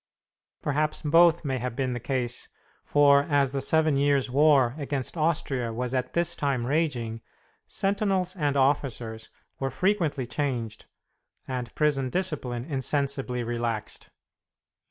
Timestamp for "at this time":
5.93-6.65